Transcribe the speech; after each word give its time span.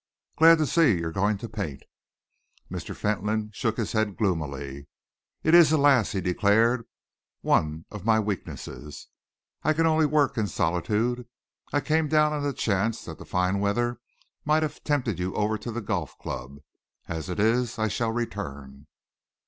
"Glad 0.35 0.57
to 0.57 0.65
see 0.65 0.97
you're 0.97 1.11
going 1.11 1.37
to 1.37 1.47
paint." 1.47 1.83
Mr. 2.71 2.95
Fentolin 2.95 3.51
shook 3.53 3.77
his 3.77 3.91
head 3.91 4.17
gloomily. 4.17 4.87
"It 5.43 5.53
is, 5.53 5.71
alas!" 5.71 6.13
he 6.13 6.21
declared, 6.21 6.87
"one 7.41 7.85
of 7.91 8.03
my 8.03 8.19
weaknesses. 8.19 9.09
I 9.61 9.73
can 9.73 9.85
work 10.09 10.31
only 10.39 10.41
in 10.41 10.47
solitude. 10.47 11.27
I 11.71 11.81
came 11.81 12.07
down 12.07 12.33
on 12.33 12.41
the 12.41 12.51
chance 12.51 13.05
that 13.05 13.19
the 13.19 13.25
fine 13.25 13.59
weather 13.59 14.01
might 14.43 14.63
have 14.63 14.83
tempted 14.83 15.19
you 15.19 15.35
over 15.35 15.55
to 15.59 15.71
the 15.71 15.81
Golf 15.81 16.17
Club. 16.17 16.57
As 17.07 17.29
it 17.29 17.39
is, 17.39 17.77
I 17.77 17.87
shall 17.87 18.11
return." 18.11 18.87